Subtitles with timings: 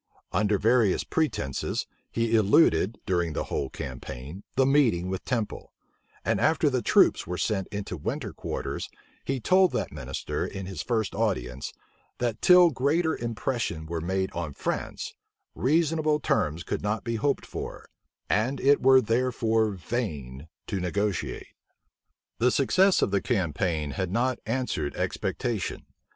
[0.31, 5.73] Under various pretences, he eluded, during the whole campaign, the meeting with Temple;
[6.25, 8.89] and after the troops were sent into winter quarters,
[9.23, 11.71] he told that minister, in his first audience,
[12.17, 15.13] that till greater impression were made on France,
[15.53, 17.87] reasonable terms could not be hoped for;
[18.27, 21.49] and it were therefore vain to negotiate.
[22.39, 25.85] The success of the campaign had not answered expectation.